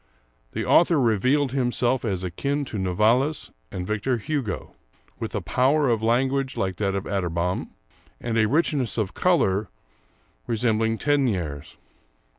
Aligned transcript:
The 0.53 0.65
author 0.65 0.99
revealed 0.99 1.51
himself 1.51 2.03
as 2.03 2.23
akin 2.23 2.65
to 2.65 2.79
Novalis 2.79 3.51
and 3.71 3.85
Victor 3.85 4.17
Hugo, 4.17 4.73
with 5.19 5.35
a 5.35 5.41
power 5.41 5.89
of 5.89 6.01
language 6.01 6.57
like 6.57 6.77
that 6.77 6.95
of 6.95 7.03
Atterbom, 7.05 7.69
and 8.19 8.35
a 8.35 8.47
richness 8.47 8.97
of 8.97 9.13
color 9.13 9.69
resembling 10.47 10.97
Tegnèr's. 10.97 11.77